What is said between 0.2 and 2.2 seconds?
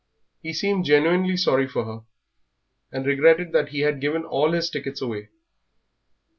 He seemed genuinely sorry for her,